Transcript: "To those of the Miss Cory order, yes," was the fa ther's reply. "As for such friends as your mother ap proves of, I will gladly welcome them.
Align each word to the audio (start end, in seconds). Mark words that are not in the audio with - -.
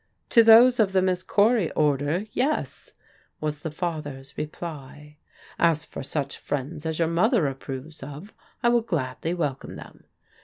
"To 0.31 0.41
those 0.41 0.79
of 0.79 0.93
the 0.93 1.01
Miss 1.03 1.21
Cory 1.21 1.69
order, 1.73 2.25
yes," 2.31 2.93
was 3.39 3.61
the 3.61 3.69
fa 3.69 4.01
ther's 4.01 4.35
reply. 4.35 5.17
"As 5.59 5.85
for 5.85 6.01
such 6.01 6.39
friends 6.39 6.87
as 6.87 6.97
your 6.97 7.07
mother 7.07 7.45
ap 7.47 7.59
proves 7.59 8.01
of, 8.01 8.33
I 8.63 8.69
will 8.69 8.81
gladly 8.81 9.35
welcome 9.35 9.75
them. 9.75 10.05